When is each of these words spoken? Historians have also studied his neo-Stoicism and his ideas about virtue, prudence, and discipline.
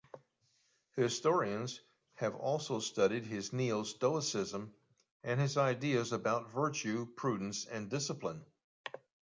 Historians 0.95 1.79
have 2.15 2.33
also 2.35 2.79
studied 2.79 3.23
his 3.23 3.53
neo-Stoicism 3.53 4.73
and 5.23 5.39
his 5.39 5.57
ideas 5.57 6.11
about 6.11 6.49
virtue, 6.49 7.05
prudence, 7.15 7.65
and 7.67 7.87
discipline. 7.87 8.43